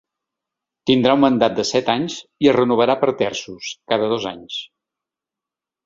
[0.89, 2.17] Tindrà un mandat de set anys
[2.47, 4.61] i es renovarà per terços, cada dos anys.